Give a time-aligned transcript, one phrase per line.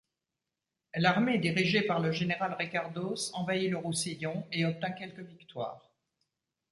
[0.95, 5.91] L'armée dirigée par le général Ricardos envahit le Roussillon et obtint quelques victoires.